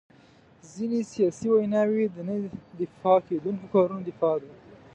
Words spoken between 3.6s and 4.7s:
کارونو دفاع ده.